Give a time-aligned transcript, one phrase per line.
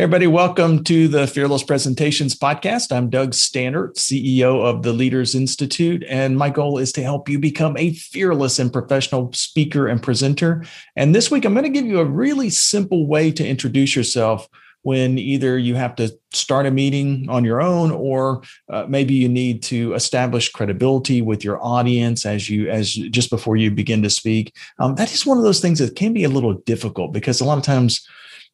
[0.00, 2.90] Everybody, welcome to the Fearless Presentations Podcast.
[2.90, 7.38] I'm Doug Staneart, CEO of the Leaders Institute, and my goal is to help you
[7.38, 10.64] become a fearless and professional speaker and presenter.
[10.96, 14.48] And this week, I'm going to give you a really simple way to introduce yourself
[14.80, 19.28] when either you have to start a meeting on your own or uh, maybe you
[19.28, 24.08] need to establish credibility with your audience as you as just before you begin to
[24.08, 27.42] speak um, that is one of those things that can be a little difficult because
[27.42, 28.08] a lot of times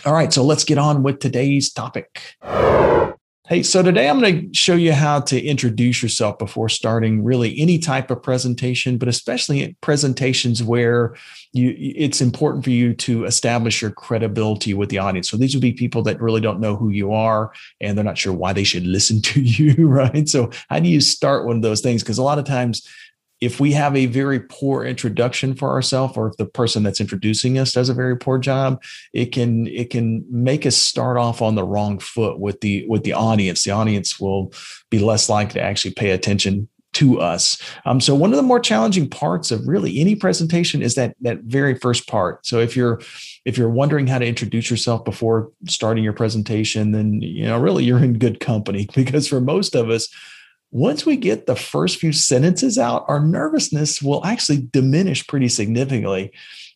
[0.06, 2.36] All right, so let's get on with today's topic.
[3.48, 7.56] Hey, so today I'm going to show you how to introduce yourself before starting really
[7.60, 11.16] any type of presentation, but especially presentations where
[11.54, 15.30] you it's important for you to establish your credibility with the audience.
[15.30, 18.18] So these would be people that really don't know who you are and they're not
[18.18, 20.28] sure why they should listen to you, right?
[20.28, 22.02] So how do you start one of those things?
[22.02, 22.88] Because a lot of times
[23.46, 27.60] if we have a very poor introduction for ourselves or if the person that's introducing
[27.60, 28.82] us does a very poor job
[29.14, 33.04] it can it can make us start off on the wrong foot with the with
[33.04, 34.52] the audience the audience will
[34.90, 37.62] be less likely to actually pay attention to us.
[37.86, 41.40] Um, so one of the more challenging parts of really any presentation is that that
[41.42, 42.46] very first part.
[42.46, 43.02] So if you're
[43.44, 47.84] if you're wondering how to introduce yourself before starting your presentation, then you know really
[47.84, 50.08] you're in good company because for most of us,
[50.76, 56.34] once we get the first few sentences out, our nervousness will actually diminish pretty significantly.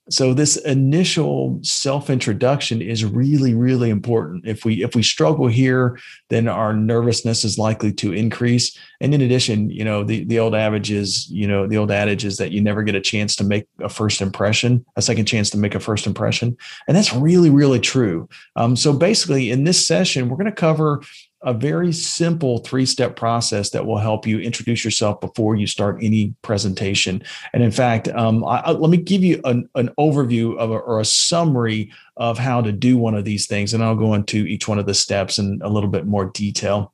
[0.09, 4.47] So this initial self-introduction is really, really important.
[4.47, 5.99] If we if we struggle here,
[6.29, 8.75] then our nervousness is likely to increase.
[9.01, 12.23] And in addition, you know, the, the old adage is, you know, the old adage
[12.23, 15.49] is that you never get a chance to make a first impression, a second chance
[15.49, 16.55] to make a first impression.
[16.87, 18.29] And that's really, really true.
[18.55, 21.01] Um, so basically in this session, we're going to cover
[21.41, 25.99] a very simple three step process that will help you introduce yourself before you start
[26.01, 27.23] any presentation.
[27.53, 30.77] And in fact, um, I, I, let me give you an, an overview of a,
[30.77, 33.73] or a summary of how to do one of these things.
[33.73, 36.93] And I'll go into each one of the steps in a little bit more detail.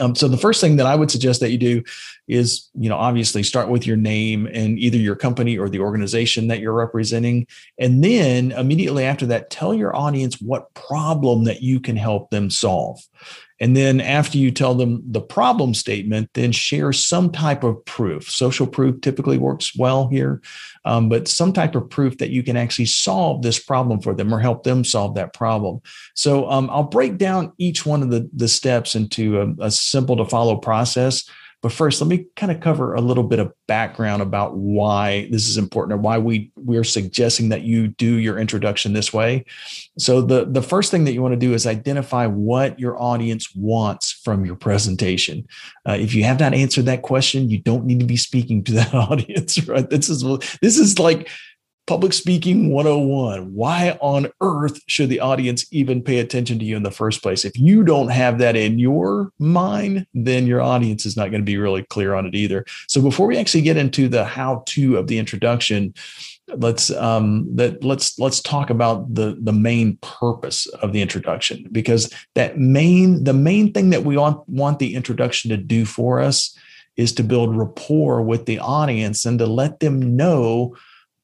[0.00, 1.82] Um, so the first thing that I would suggest that you do
[2.26, 6.48] is, you know, obviously start with your name and either your company or the organization
[6.48, 7.46] that you're representing.
[7.78, 12.50] And then immediately after that, tell your audience what problem that you can help them
[12.50, 13.00] solve.
[13.60, 18.28] And then after you tell them the problem statement, then share some type of proof.
[18.28, 20.42] Social proof typically works well here,
[20.84, 24.34] um, but some type of proof that you can actually solve this problem for them
[24.34, 25.80] or help them solve that problem.
[26.14, 30.16] So um, I'll break down each one of the, the steps into a, a simple
[30.16, 31.28] to follow process.
[31.64, 35.48] But first, let me kind of cover a little bit of background about why this
[35.48, 39.46] is important or why we we're suggesting that you do your introduction this way.
[39.96, 43.56] So the the first thing that you want to do is identify what your audience
[43.56, 45.48] wants from your presentation.
[45.88, 48.72] Uh, if you have not answered that question, you don't need to be speaking to
[48.72, 49.66] that audience.
[49.66, 49.88] Right?
[49.88, 50.22] This is
[50.60, 51.30] this is like
[51.86, 53.52] Public speaking 101.
[53.52, 57.44] Why on earth should the audience even pay attention to you in the first place?
[57.44, 61.46] If you don't have that in your mind, then your audience is not going to
[61.46, 62.64] be really clear on it either.
[62.88, 65.92] So before we actually get into the how to of the introduction,
[66.56, 72.12] let's um that let's let's talk about the the main purpose of the introduction because
[72.34, 76.56] that main the main thing that we want want the introduction to do for us
[76.96, 80.74] is to build rapport with the audience and to let them know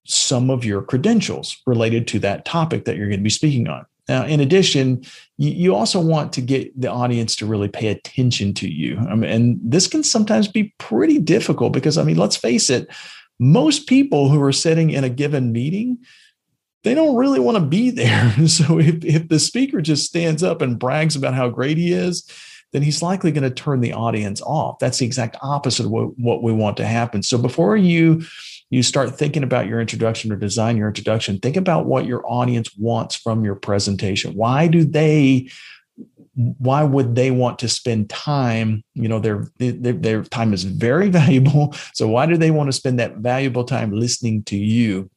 [0.04, 3.86] some of your credentials related to that topic that you're going to be speaking on.
[4.08, 5.04] Now, in addition,
[5.38, 8.98] you, also want to get the audience to really pay attention to you.
[8.98, 12.88] I mean, and this can sometimes be pretty difficult because, I mean, let's face it,
[13.38, 15.98] most people who are sitting in a given meeting,
[16.82, 18.48] they don't really want to be there.
[18.48, 22.28] So if, if the speaker just stands up and brags about how great he is,
[22.72, 24.78] then he's likely going to turn the audience off.
[24.80, 27.22] That's the exact opposite of what, what we want to happen.
[27.22, 28.22] So before you
[28.70, 32.70] you start thinking about your introduction or design your introduction, think about what your audience
[32.76, 34.32] wants from your presentation.
[34.34, 35.50] Why do they
[36.36, 41.08] why would they want to spend time you know their, their, their time is very
[41.20, 41.74] valuable.
[41.92, 45.10] So why do they want to spend that valuable time listening to you?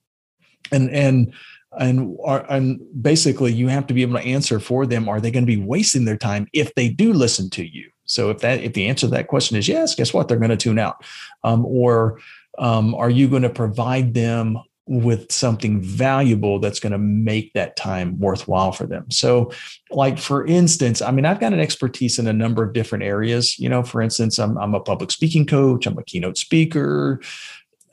[0.72, 1.34] And and
[1.80, 5.08] and are, and basically you have to be able to answer for them.
[5.08, 7.90] Are they going to be wasting their time if they do listen to you?
[8.06, 10.28] So if that if the answer to that question is yes guess what?
[10.28, 11.06] They're going to tune out.
[11.44, 12.20] Um, or
[12.58, 17.78] um, are you going to provide them with something valuable that's going to make that
[17.78, 19.10] time worthwhile for them.
[19.10, 19.52] So,
[19.92, 23.58] like for instance, I mean, I've got an expertise in a number of different areas.
[23.58, 27.22] You know, for instance, I'm, I'm a public speaking coach, I'm a keynote speaker,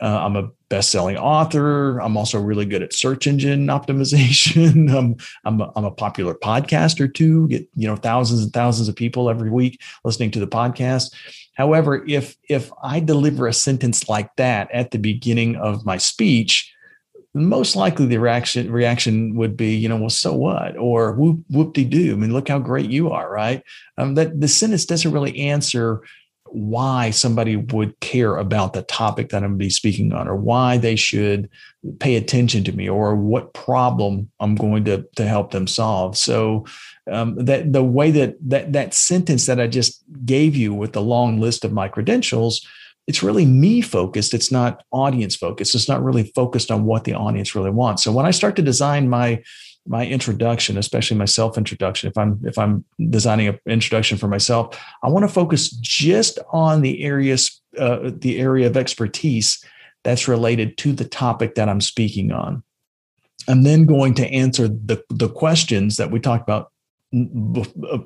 [0.01, 1.99] uh, I'm a best-selling author.
[1.99, 4.91] I'm also really good at search engine optimization.
[4.97, 7.49] I'm I'm a, I'm a popular podcaster too.
[7.49, 11.15] Get you know thousands and thousands of people every week listening to the podcast.
[11.61, 16.73] However, if if I deliver a sentence like that at the beginning of my speech,
[17.35, 20.79] most likely the reaction reaction would be, you know, well, so what?
[20.79, 22.15] Or whoop whoop de doo.
[22.15, 23.63] I mean, look how great you are, right?
[23.99, 26.01] Um, that the sentence doesn't really answer
[26.53, 30.37] why somebody would care about the topic that I'm going to be speaking on, or
[30.37, 31.49] why they should
[31.99, 36.17] pay attention to me, or what problem I'm going to to help them solve.
[36.17, 36.67] So
[37.11, 41.03] um, that the way that that that sentence that I just gave you with the
[41.03, 42.67] long list of my credentials
[43.07, 44.35] it's really me focused.
[44.35, 45.75] It's not audience focused.
[45.75, 48.05] It's not really focused on what the audience really wants.
[48.05, 49.43] So when I start to design my
[49.91, 54.81] my introduction, especially my self introduction, if I'm if I'm designing an introduction for myself,
[55.03, 59.63] I want to focus just on the areas uh, the area of expertise
[60.05, 62.63] that's related to the topic that I'm speaking on.
[63.49, 66.71] I'm then going to answer the the questions that we talked about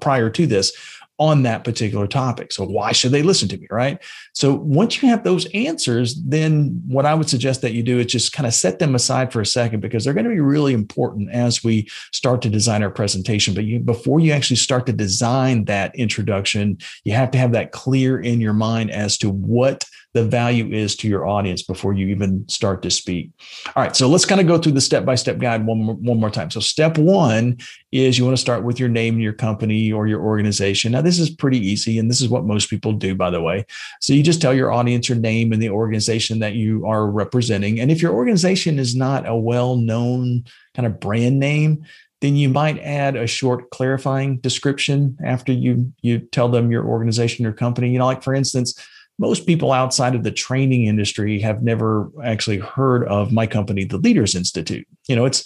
[0.00, 0.72] prior to this
[1.19, 2.52] on that particular topic.
[2.52, 4.02] So why should they listen to me, right?
[4.32, 8.06] So once you have those answers, then what I would suggest that you do is
[8.06, 10.72] just kind of set them aside for a second because they're going to be really
[10.72, 13.55] important as we start to design our presentation.
[13.55, 17.70] But you, before you actually start to design that introduction, you have to have that
[17.70, 19.84] clear in your mind as to what
[20.14, 23.31] the value is to your audience before you even start to speak.
[23.75, 25.96] All right, so let's kind of go through the step by step guide one more,
[25.96, 26.52] one more time.
[26.52, 27.58] So, step one
[27.90, 30.93] is you want to start with your name, your company, or your organization.
[30.93, 33.66] Now, this is pretty easy, and this is what most people do, by the way.
[34.00, 37.81] So, you just tell your audience your name and the organization that you are representing.
[37.81, 40.44] And if your organization is not a well known
[40.76, 41.84] kind of brand name,
[42.20, 47.43] then you might add a short clarifying description after you you tell them your organization,
[47.43, 47.91] your company.
[47.91, 48.81] You know, like for instance,
[49.19, 53.99] most people outside of the training industry have never actually heard of my company, the
[53.99, 54.87] Leaders Institute.
[55.09, 55.44] You know, it's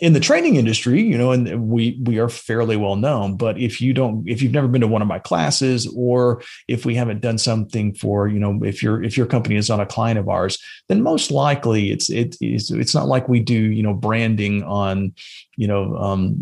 [0.00, 3.36] in the training industry, you know, and we we are fairly well known.
[3.36, 6.86] But if you don't, if you've never been to one of my classes, or if
[6.86, 9.86] we haven't done something for, you know, if your if your company is on a
[9.86, 10.58] client of ours,
[10.88, 15.12] then most likely it's it is it's not like we do, you know, branding on,
[15.56, 16.36] you know, um,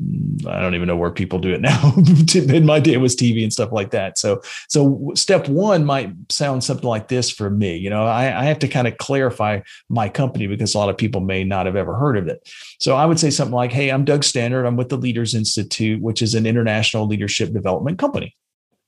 [0.46, 1.92] I don't even know where people do it now.
[2.54, 4.18] in my day, it was TV and stuff like that.
[4.18, 7.76] So so step one might sound something like this for me.
[7.76, 10.96] You know, I, I have to kind of clarify my company because a lot of
[10.96, 12.48] people may not have ever heard of it.
[12.78, 14.66] So I would say something like, Hey, I'm Doug Staneart.
[14.66, 18.36] I'm with the Leaders Institute, which is an international leadership development company.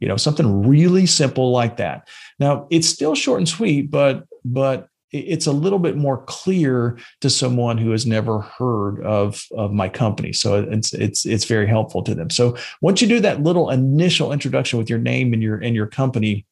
[0.01, 2.09] You know, something really simple like that.
[2.39, 7.31] Now it's still short and sweet, but but it's a little bit more clear to
[7.31, 10.33] someone who has never heard of, of my company.
[10.33, 12.31] So it's it's it's very helpful to them.
[12.31, 15.87] So once you do that little initial introduction with your name and your and your
[15.87, 16.47] company,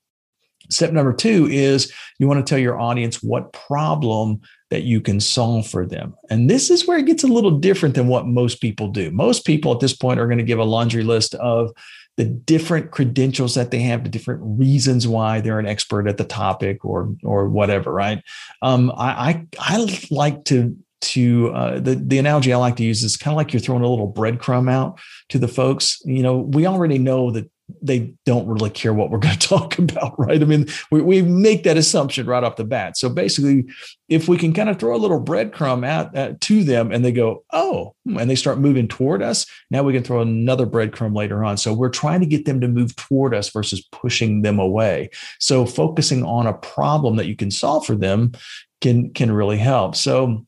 [0.71, 5.21] step number two is you want to tell your audience what problem that you can
[5.21, 6.15] solve for them.
[6.29, 9.11] And this is where it gets a little different than what most people do.
[9.11, 11.71] Most people at this point are going to give a laundry list of
[12.19, 16.25] the different credentials that they have, the different reasons why they're an expert at the
[16.25, 18.23] topic or or whatever, right?
[18.61, 23.05] Um, I, I I like to to uh, the the analogy I like to use
[23.05, 24.99] is kind of like you're throwing a little breadcrumb out
[25.29, 26.03] to the folks.
[26.05, 27.49] You know, we already know that
[27.83, 30.41] they don't really care what we're going to talk about, right?
[30.41, 32.97] I mean, we, we make that assumption right off the bat.
[32.97, 33.67] So basically,
[34.09, 37.45] if we can kind of throw a little breadcrumb out to them and they go,
[37.53, 41.57] oh, and they start moving toward us, now we can throw another breadcrumb later on.
[41.57, 45.11] So we're trying to get them to move toward us versus pushing them away.
[45.39, 48.33] So focusing on a problem that you can solve for them
[48.81, 49.97] can can really help.
[49.97, 50.47] So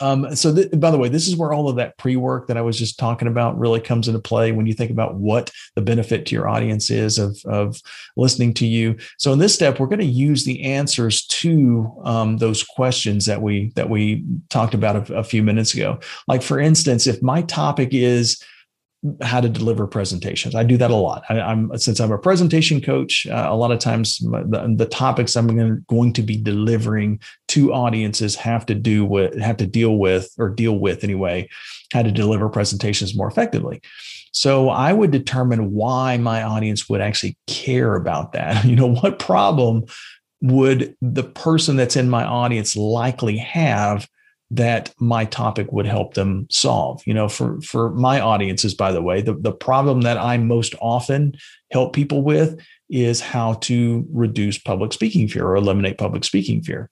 [0.00, 2.56] um, so, th- by the way, this is where all of that pre work that
[2.56, 5.82] I was just talking about really comes into play when you think about what the
[5.82, 7.80] benefit to your audience is of, of
[8.16, 8.96] listening to you.
[9.18, 13.42] So, in this step, we're going to use the answers to um, those questions that
[13.42, 15.98] we that we talked about a, a few minutes ago.
[16.26, 18.42] Like, for instance, if my topic is
[19.22, 20.54] how to deliver presentations.
[20.54, 21.22] I do that a lot.
[21.28, 23.26] I, am since I'm a presentation coach.
[23.26, 27.72] Uh, a lot of times, the, the topics I'm going, going to be delivering to
[27.72, 31.48] audiences have to do with have to deal with or deal with anyway
[31.92, 33.80] how to deliver presentations more effectively.
[34.32, 38.64] So I would determine why my audience would actually care about that.
[38.68, 39.84] You know, what problem
[40.42, 44.06] would the person that's in my audience likely have
[44.50, 47.02] that my topic would help them solve.
[47.06, 50.74] You know, for for my audiences, by the way, the, the problem that I most
[50.80, 51.36] often
[51.70, 52.58] help people with
[52.90, 56.88] is how to reduce public speaking fear or eliminate public speaking fear.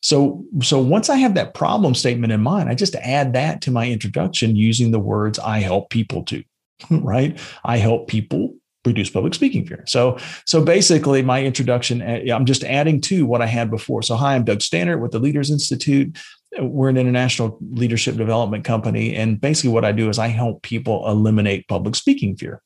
[0.00, 3.72] So, so once I have that problem statement in mind, I just add that to
[3.72, 6.44] my introduction using the words I help people to,
[6.90, 7.38] right?
[7.64, 8.54] I help people
[8.84, 9.84] reduce public speaking fear.
[9.86, 14.02] So, so basically, my introduction, eh, I'm just adding to what I had before.
[14.02, 16.16] So, hi, I'm Doug Staneart with the Leaders Institute
[16.60, 19.14] we're an international leadership development company.
[19.14, 22.62] And basically, what I do is I help people eliminate public speaking fear.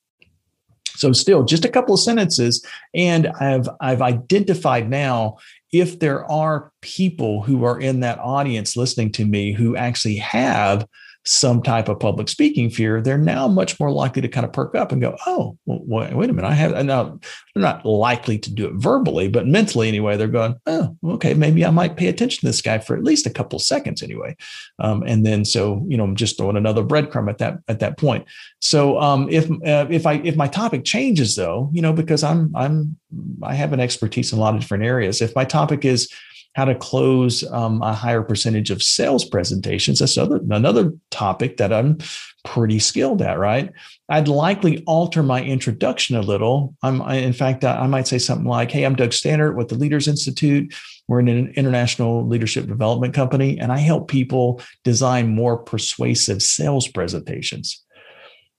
[0.96, 2.64] So, still just a couple of sentences.
[2.94, 5.36] And I've, I've identified now
[5.72, 10.86] if there are people who are in that audience listening to me who actually have
[11.26, 14.74] some type of public speaking fear, they're now much more likely to kind of perk
[14.76, 17.18] up and go, "Oh, well, wait, a minute, I have." Now
[17.54, 21.64] they're not likely to do it verbally, but mentally anyway, they're going, "Oh, okay, maybe
[21.64, 24.36] I might pay attention to this guy for at least a couple seconds anyway."
[24.78, 27.98] Um, and then so you know, I'm just throwing another breadcrumb at that at that
[27.98, 28.24] point.
[28.60, 32.54] So um, if uh, if I if my topic changes though, you know, because I'm
[32.54, 32.96] I'm
[33.42, 35.20] I have an expertise in a lot of different areas.
[35.20, 36.08] If my topic is
[36.56, 39.98] how to close um, a higher percentage of sales presentations.
[39.98, 41.98] That's another, another topic that I'm
[42.46, 43.70] pretty skilled at, right?
[44.08, 46.74] I'd likely alter my introduction a little.
[46.82, 49.68] I'm, I, in fact, I, I might say something like, Hey, I'm Doug Staneart with
[49.68, 50.74] the Leaders Institute.
[51.08, 57.84] We're an international leadership development company, and I help people design more persuasive sales presentations.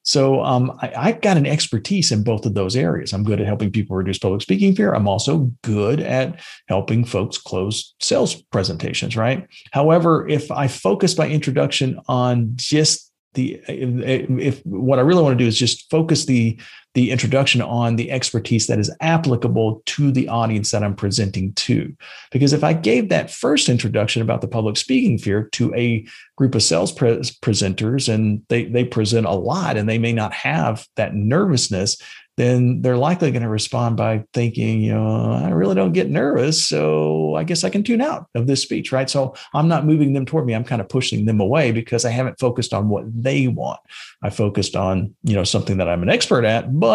[0.07, 3.11] So um, I, have got an expertise in both of those areas.
[3.11, 4.93] I'm good at helping people reduce public speaking fear.
[4.93, 9.45] I'm also good at helping folks close sales presentations, right?
[9.73, 15.37] However, if I focus my introduction on just the if, if, what I really want
[15.37, 16.57] to do is just focus the
[16.93, 21.95] the introduction on the expertise that is applicable to the audience that I'm presenting to.
[22.31, 26.05] Because if I gave that first introduction about the public speaking fear to a
[26.37, 30.33] group of sales pre- presenters and they they present a lot and they may not
[30.33, 31.97] have that nervousness,
[32.37, 36.63] then they're likely going to respond by thinking, you know, I really don't get nervous.
[36.63, 39.09] So I guess I can tune out of this speech, right?
[39.09, 40.53] So I'm not moving them toward me.
[40.53, 43.79] I'm kind of pushing them away because I haven't focused on what they want.
[44.21, 46.86] I focused on, you know, something that I'm an expert at, but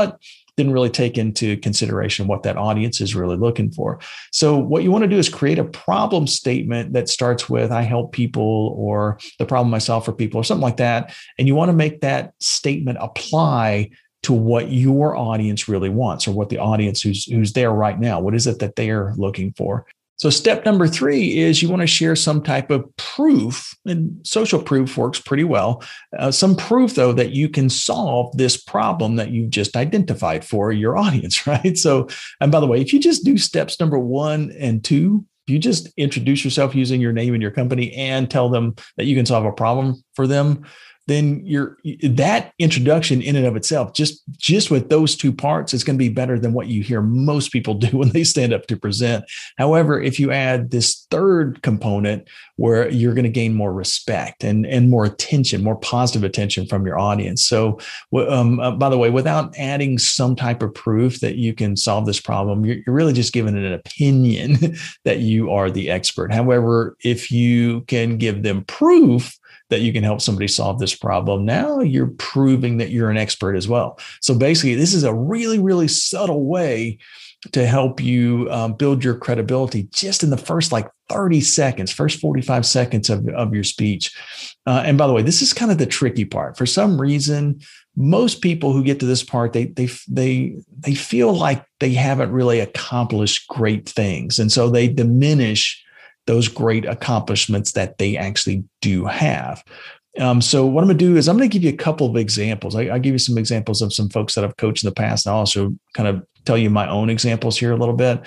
[0.57, 3.99] didn't really take into consideration what that audience is really looking for.
[4.33, 7.83] So, what you want to do is create a problem statement that starts with, I
[7.83, 11.15] help people, or the problem I solve for people, or something like that.
[11.39, 13.91] And you want to make that statement apply
[14.23, 18.21] to what your audience really wants or what the audience who's who's there right now
[18.21, 19.85] what is it that they're looking for
[20.23, 24.62] so step number three is you want to share some type of proof and social
[24.62, 25.83] proof works pretty well.
[26.17, 30.71] Uh, some proof though that you can solve this problem that you've just identified for
[30.71, 31.76] your audience right?
[31.76, 32.07] So
[32.41, 35.88] and by the way if you just do steps number one and two you just
[35.97, 39.45] introduce yourself using your name and your company and tell them that you can solve
[39.45, 40.64] a problem for them
[41.09, 45.82] then you're that introduction in and of itself just just with those two parts is
[45.82, 48.66] going to be better than what you hear most people do when they stand up
[48.66, 49.25] to present.
[49.59, 54.64] However if you add this third component where you're going to gain more respect and
[54.66, 57.44] and more attention more positive attention from your audience.
[57.44, 57.78] So
[58.28, 62.06] um, uh, by the way without adding some type of proof that you can solve
[62.06, 66.32] this problem you're, you're really just giving an opinion that you are the expert.
[66.32, 69.37] However if you can give them proof
[69.73, 71.45] that you can help somebody solve this problem.
[71.45, 73.99] Now you're proving that you're an expert as well.
[74.21, 76.99] So basically, this is a really, really subtle way
[77.50, 82.21] to help you um, build your credibility just in the first like 30 seconds, first
[82.21, 84.14] 45 seconds of, of your speech.
[84.67, 86.57] Uh, and by the way, this is kind of the tricky part.
[86.57, 87.61] For some reason,
[87.97, 92.31] most people who get to this part, they they they they feel like they haven't
[92.31, 95.83] really accomplished great things, and so they diminish
[96.26, 99.62] those great accomplishments that they actually do have.
[100.19, 102.07] Um, so what I'm going to do is I'm going to give you a couple
[102.07, 102.76] of examples.
[102.76, 105.26] I, will give you some examples of some folks that I've coached in the past,
[105.26, 108.21] and I'll also kind of tell you my own examples here a little bit.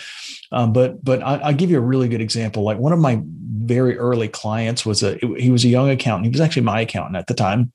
[0.51, 2.63] Um, but but I, will give you a really good example.
[2.63, 6.25] Like one of my very early clients was a he was a young accountant.
[6.25, 7.71] He was actually my accountant at the time.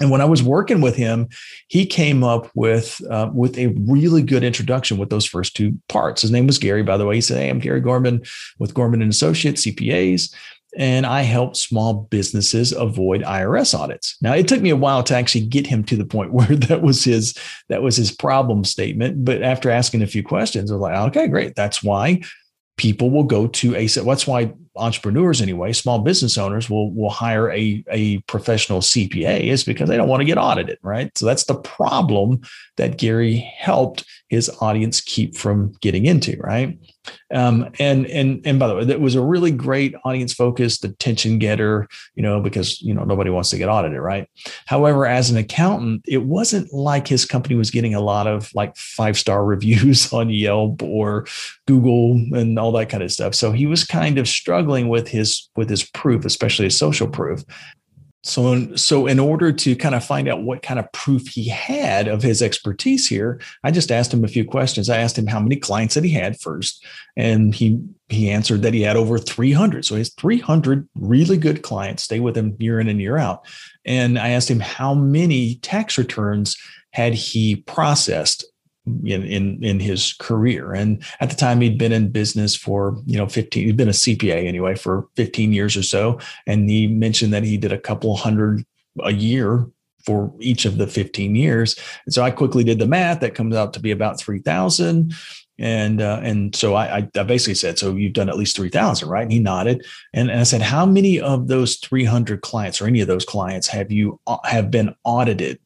[0.00, 1.28] And when I was working with him,
[1.68, 6.22] he came up with uh, with a really good introduction with those first two parts.
[6.22, 7.16] His name was Gary, by the way.
[7.16, 8.22] He said, "Hey, I'm Gary Gorman
[8.58, 10.32] with Gorman and Associates CPAs."
[10.76, 14.16] and I help small businesses avoid IRS audits.
[14.20, 16.82] Now it took me a while to actually get him to the point where that
[16.82, 17.34] was his
[17.68, 19.24] that was his problem statement.
[19.24, 21.54] But after asking a few questions, I was like, okay, great.
[21.54, 22.22] That's why
[22.76, 27.50] people will go to a that's why entrepreneurs anyway small business owners will will hire
[27.50, 31.16] a, a professional cpa is because they don't want to get audited right?
[31.16, 32.40] So that's the problem
[32.76, 36.78] that gary helped his audience keep from getting into right
[37.34, 41.38] um, and and and by the way, that was a really great audience focused attention
[41.38, 44.28] getter, you know, because you know nobody wants to get audited, right?
[44.66, 48.76] However, as an accountant, it wasn't like his company was getting a lot of like
[48.76, 51.26] five star reviews on Yelp or
[51.66, 53.34] Google and all that kind of stuff.
[53.34, 57.44] So he was kind of struggling with his with his proof, especially his social proof.
[58.24, 61.48] So, in, so in order to kind of find out what kind of proof he
[61.48, 64.90] had of his expertise here, I just asked him a few questions.
[64.90, 66.84] I asked him how many clients that he had first,
[67.16, 69.84] and he he answered that he had over 300.
[69.84, 73.46] So he has 300 really good clients, stay with him year in and year out.
[73.84, 76.56] And I asked him how many tax returns
[76.92, 78.44] had he processed
[79.04, 80.72] in, in in his career.
[80.72, 83.64] And at the time, he'd been in business for you know 15.
[83.64, 86.18] He'd been a CPA anyway for 15 years or so.
[86.46, 88.64] And he mentioned that he did a couple hundred
[89.02, 89.66] a year
[90.04, 91.76] for each of the 15 years.
[92.06, 93.20] And so I quickly did the math.
[93.20, 95.12] That comes out to be about 3,000.
[95.58, 99.08] And uh, and so I, I basically said, so you've done at least three thousand,
[99.08, 99.22] right?
[99.22, 99.84] And he nodded,
[100.14, 103.24] and, and I said, how many of those three hundred clients or any of those
[103.24, 105.58] clients have you uh, have been audited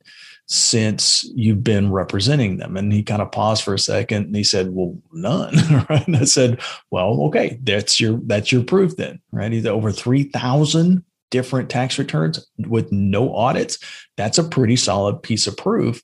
[0.46, 2.76] since you've been representing them?
[2.76, 5.55] And he kind of paused for a second and he said, Well, none.
[5.90, 6.07] right.
[6.07, 9.52] And I said, Well, okay, that's your that's your proof then, right?
[9.52, 13.79] He's over 3,000 different tax returns with no audits.
[14.16, 16.01] That's a pretty solid piece of proof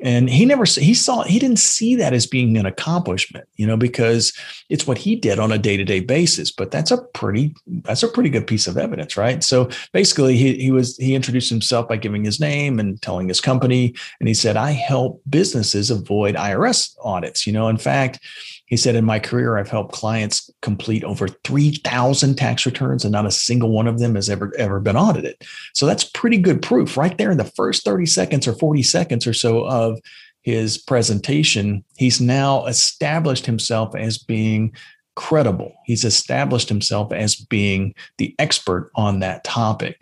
[0.00, 3.76] and he never he saw he didn't see that as being an accomplishment you know
[3.76, 4.32] because
[4.68, 8.30] it's what he did on a day-to-day basis but that's a pretty that's a pretty
[8.30, 12.24] good piece of evidence right so basically he, he was he introduced himself by giving
[12.24, 17.46] his name and telling his company and he said i help businesses avoid irs audits
[17.46, 18.20] you know in fact
[18.68, 23.26] he said, In my career, I've helped clients complete over 3,000 tax returns, and not
[23.26, 25.36] a single one of them has ever, ever been audited.
[25.74, 29.26] So that's pretty good proof right there in the first 30 seconds or 40 seconds
[29.26, 29.98] or so of
[30.42, 31.84] his presentation.
[31.96, 34.72] He's now established himself as being
[35.16, 35.74] credible.
[35.84, 40.00] He's established himself as being the expert on that topic.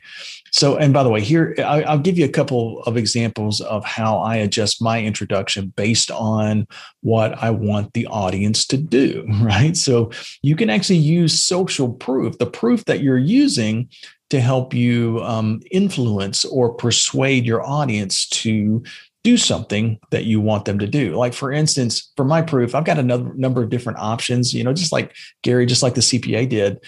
[0.57, 4.17] So, and by the way, here I'll give you a couple of examples of how
[4.17, 6.67] I adjust my introduction based on
[7.03, 9.77] what I want the audience to do, right?
[9.77, 13.91] So, you can actually use social proof, the proof that you're using
[14.31, 18.83] to help you um, influence or persuade your audience to
[19.25, 21.17] do something that you want them to do.
[21.17, 24.73] Like for instance, for my proof, I've got a number of different options, you know,
[24.73, 26.79] just like Gary, just like the CPA did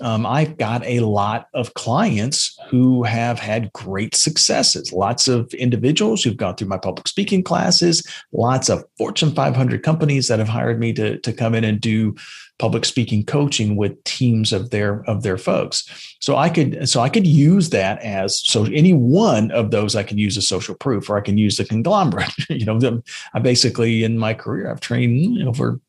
[0.00, 4.92] um, I've got a lot of clients who have had great successes.
[4.92, 8.02] Lots of individuals who've gone through my public speaking classes,
[8.32, 12.14] lots of Fortune 500 companies that have hired me to, to come in and do
[12.58, 16.14] public speaking coaching with teams of their of their folks.
[16.20, 20.04] So I could so I could use that as so any one of those I
[20.04, 22.32] can use as social proof, or I can use the conglomerate.
[22.48, 23.02] you know,
[23.34, 25.80] I basically in my career I've trained over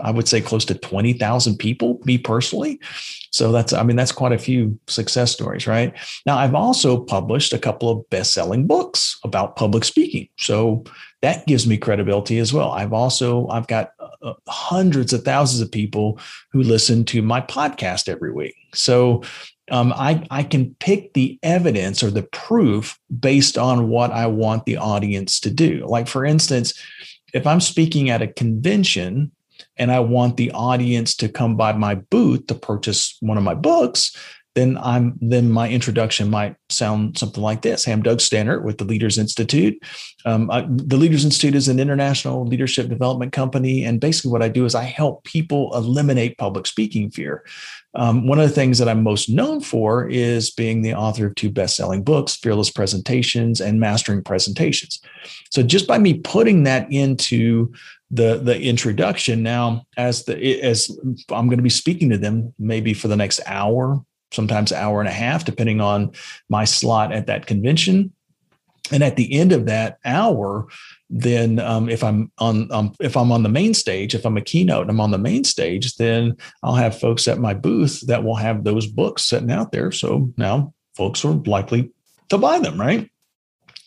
[0.00, 2.80] I would say close to 20,000 people, me personally.
[3.30, 5.92] So that's, I mean, that's quite a few success stories, right?
[6.24, 10.28] Now, I've also published a couple of best selling books about public speaking.
[10.38, 10.84] So
[11.22, 12.72] that gives me credibility as well.
[12.72, 13.90] I've also, I've got
[14.22, 16.18] uh, hundreds of thousands of people
[16.52, 18.54] who listen to my podcast every week.
[18.74, 19.22] So
[19.70, 24.64] um, I, I can pick the evidence or the proof based on what I want
[24.64, 25.84] the audience to do.
[25.86, 26.74] Like, for instance,
[27.32, 29.32] if I'm speaking at a convention
[29.76, 33.54] and I want the audience to come by my booth to purchase one of my
[33.54, 34.16] books,
[34.56, 37.84] then I'm then my introduction might sound something like this.
[37.84, 39.78] Hey, I'm Doug Staneart with the Leaders Institute.
[40.24, 44.48] Um, I, the Leaders Institute is an international leadership development company, and basically what I
[44.48, 47.44] do is I help people eliminate public speaking fear.
[47.94, 51.34] Um, one of the things that I'm most known for is being the author of
[51.34, 55.00] two best-selling books, Fearless Presentations and Mastering Presentations.
[55.50, 57.72] So just by me putting that into
[58.10, 59.42] the the introduction.
[59.42, 60.90] Now as the as
[61.30, 65.08] i'm going to be speaking to them maybe for the next hour sometimes hour and
[65.08, 66.12] a half depending on
[66.48, 68.12] my slot at that convention.
[68.92, 70.68] And at the end of that hour
[71.10, 74.40] then um, if i'm on um, if i'm on the main stage if i'm a
[74.40, 78.22] keynote and i'm on the main stage then i'll have folks at my booth that
[78.22, 79.90] will have those books sitting out there.
[79.90, 81.90] So now folks are likely
[82.28, 83.10] to buy them right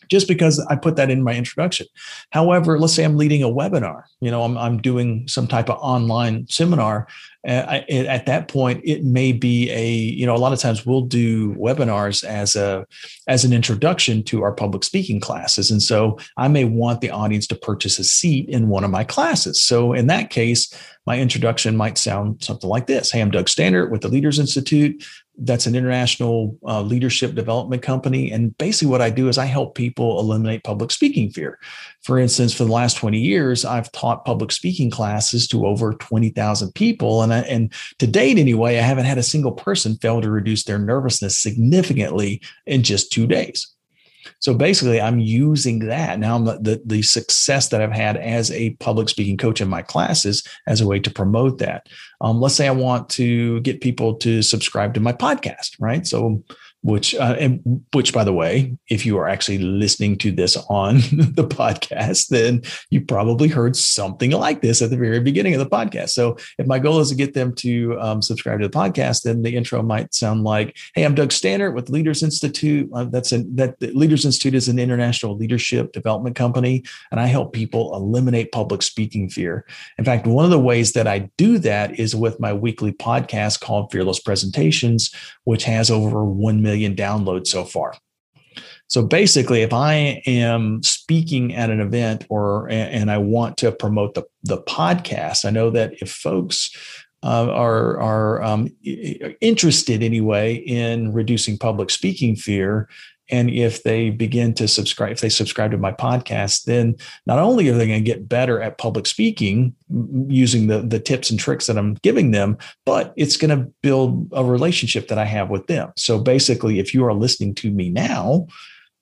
[0.09, 1.87] just because I put that in my introduction.
[2.31, 5.77] However, let's say I'm leading a webinar, you know, I'm, I'm doing some type of
[5.79, 7.07] online seminar.
[7.47, 10.85] Uh, I, at that point, it may be a, you know, a lot of times
[10.85, 12.85] we'll do webinars as a,
[13.27, 15.71] as an introduction to our public speaking classes.
[15.71, 19.05] And so I may want the audience to purchase a seat in one of my
[19.05, 19.61] classes.
[19.61, 20.73] So in that case,
[21.05, 25.03] my introduction might sound something like this Hey, I'm Doug Staneart with the Leaders Institute
[25.41, 28.31] that's an international uh, leadership development company.
[28.31, 31.59] And basically, what I do is I help people eliminate public speaking fear.
[32.03, 36.73] For instance, for the last 20 years, I've taught public speaking classes to over 20,000
[36.73, 37.23] people.
[37.23, 40.63] And, I, and to date, anyway, I haven't had a single person fail to reduce
[40.63, 43.73] their nervousness significantly in just two days.
[44.39, 46.39] So basically, I'm using that now.
[46.39, 50.79] the the success that I've had as a public speaking coach in my classes as
[50.79, 51.87] a way to promote that.
[52.21, 56.07] Um, let's say I want to get people to subscribe to my podcast, right?
[56.07, 56.43] So
[56.81, 60.95] which uh, and which by the way if you are actually listening to this on
[61.35, 65.69] the podcast then you probably heard something like this at the very beginning of the
[65.69, 66.09] podcast.
[66.09, 69.41] So if my goal is to get them to um, subscribe to the podcast then
[69.41, 72.89] the intro might sound like hey i'm doug staneart with leaders institute.
[72.93, 77.51] Uh, that's an that leaders institute is an international leadership development company and i help
[77.51, 79.65] people eliminate public speaking fear.
[79.97, 83.59] In fact one of the ways that i do that is with my weekly podcast
[83.59, 85.13] called fearless presentations
[85.43, 87.93] which has over 1 million million downloads so far.
[88.87, 94.15] So basically, if I am speaking at an event or and I want to promote
[94.15, 96.71] the the podcast, I know that if folks
[97.21, 98.69] uh, are are um,
[99.41, 102.89] interested anyway in reducing public speaking fear,
[103.29, 107.69] and if they begin to subscribe, if they subscribe to my podcast, then not only
[107.69, 109.75] are they going to get better at public speaking
[110.27, 114.29] using the, the tips and tricks that I'm giving them, but it's going to build
[114.33, 115.91] a relationship that I have with them.
[115.97, 118.47] So basically, if you are listening to me now,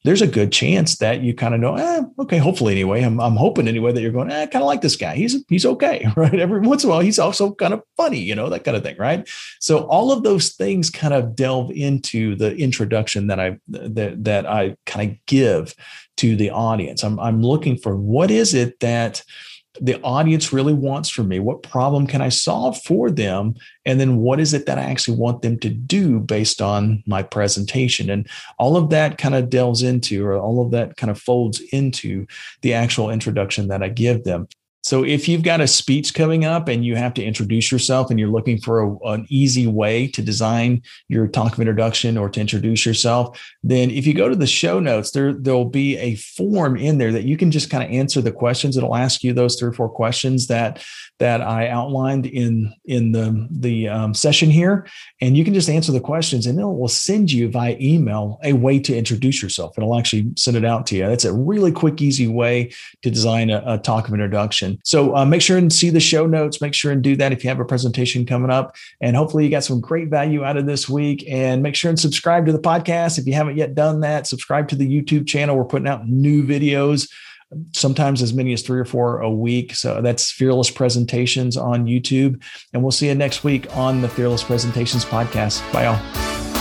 [0.04, 3.04] there's a good chance that you kind of know, eh, okay, hopefully anyway.
[3.04, 5.16] I'm, I'm hoping anyway that you're going, eh, I kind of like this guy.
[5.16, 6.40] He's he's okay, right?
[6.40, 8.84] Every once in a while, he's also kind of funny, you know, that kind of
[8.84, 9.28] thing, right?
[9.60, 14.46] So all of those things kind of delve into the introduction that I that that
[14.46, 15.76] I kind of give
[16.18, 17.04] to the audience.
[17.04, 19.24] I'm I'm looking for what is it that
[19.82, 21.40] the audience really wants from me?
[21.40, 23.56] What problem can I solve for them?
[23.86, 27.24] And then what is it that I actually want them to do based on my
[27.24, 28.10] presentation?
[28.10, 31.62] And all of that kind of delves into, or all of that kind of folds
[31.72, 32.26] into
[32.62, 34.48] the actual introduction that I give them.
[34.88, 38.18] So if you've got a speech coming up and you have to introduce yourself and
[38.18, 42.40] you're looking for a, an easy way to design your talk of introduction or to
[42.40, 46.78] introduce yourself, then if you go to the show notes, there there'll be a form
[46.78, 48.78] in there that you can just kind of answer the questions.
[48.78, 50.82] It'll ask you those three or four questions that
[51.20, 54.88] that I outlined in in the the um, session here,
[55.20, 58.54] and you can just answer the questions, and it will send you via email a
[58.54, 59.78] way to introduce yourself.
[59.78, 61.08] It'll actually send it out to you.
[61.08, 62.72] That's a really quick, easy way
[63.02, 64.77] to design a, a talk of introduction.
[64.84, 66.62] So uh, make sure and see the show notes.
[66.62, 69.52] Make sure and do that if you have a presentation coming up, and hopefully you
[69.52, 71.24] got some great value out of this week.
[71.28, 74.28] And make sure and subscribe to the podcast if you haven't yet done that.
[74.28, 75.58] Subscribe to the YouTube channel.
[75.58, 77.10] We're putting out new videos
[77.74, 79.74] sometimes as many as three or four a week.
[79.74, 82.42] So that's Fearless Presentations on YouTube.
[82.74, 85.62] And we'll see you next week on the Fearless Presentations podcast.
[85.72, 86.57] Bye, all.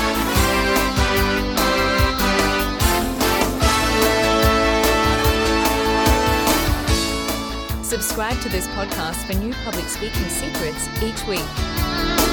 [8.16, 12.25] Subscribe to this podcast for new public speaking secrets each week.